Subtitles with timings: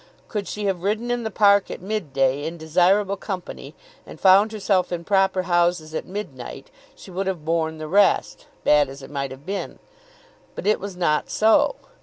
[0.27, 4.51] Could she have ridden in the park at mid day in desirable company, and found
[4.51, 9.11] herself in proper houses at midnight, she would have borne the rest, bad as it
[9.11, 9.77] might have been.
[10.55, 11.75] But it was not so.